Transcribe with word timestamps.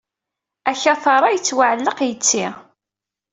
Akatar-a 0.71 1.29
yettwaɛelleq 1.31 1.97
yetti. 2.03 2.45